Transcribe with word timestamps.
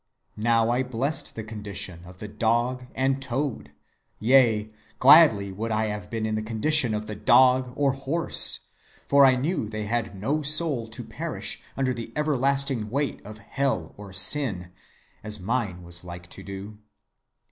Now 0.41 0.71
I 0.71 0.81
blessed 0.81 1.35
the 1.35 1.43
condition 1.43 1.99
of 2.05 2.17
the 2.17 2.27
dog 2.27 2.87
and 2.95 3.21
toad, 3.21 3.71
yea, 4.17 4.71
gladly 4.97 5.51
would 5.51 5.69
I 5.69 5.85
have 5.93 6.09
been 6.09 6.25
in 6.25 6.33
the 6.33 6.41
condition 6.41 6.95
of 6.95 7.05
the 7.05 7.13
dog 7.13 7.71
or 7.75 7.91
horse, 7.93 8.61
for 9.07 9.25
I 9.27 9.35
knew 9.35 9.69
they 9.69 9.83
had 9.85 10.19
no 10.19 10.41
soul 10.41 10.87
to 10.87 11.03
perish 11.03 11.61
under 11.77 11.93
the 11.93 12.11
everlasting 12.15 12.89
weight 12.89 13.23
of 13.23 13.37
Hell 13.37 13.93
or 13.95 14.11
Sin, 14.11 14.71
as 15.23 15.39
mine 15.39 15.83
was 15.83 16.03
like 16.03 16.27
to 16.31 16.41
do. 16.41 16.79